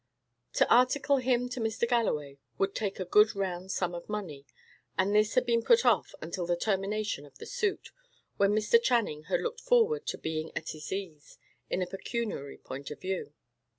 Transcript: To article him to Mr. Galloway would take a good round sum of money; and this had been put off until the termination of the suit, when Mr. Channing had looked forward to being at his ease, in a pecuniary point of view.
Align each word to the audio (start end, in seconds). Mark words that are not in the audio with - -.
To 0.53 0.67
article 0.67 1.17
him 1.17 1.47
to 1.49 1.59
Mr. 1.59 1.87
Galloway 1.87 2.39
would 2.57 2.73
take 2.73 2.99
a 2.99 3.05
good 3.05 3.35
round 3.35 3.71
sum 3.71 3.93
of 3.93 4.09
money; 4.09 4.47
and 4.97 5.13
this 5.13 5.35
had 5.35 5.45
been 5.45 5.61
put 5.61 5.85
off 5.85 6.15
until 6.23 6.47
the 6.47 6.55
termination 6.55 7.23
of 7.23 7.37
the 7.37 7.45
suit, 7.45 7.91
when 8.37 8.49
Mr. 8.51 8.81
Channing 8.81 9.25
had 9.25 9.41
looked 9.41 9.61
forward 9.61 10.07
to 10.07 10.17
being 10.17 10.51
at 10.55 10.69
his 10.69 10.91
ease, 10.91 11.37
in 11.69 11.83
a 11.83 11.85
pecuniary 11.85 12.57
point 12.57 12.89
of 12.89 12.99
view. 12.99 13.33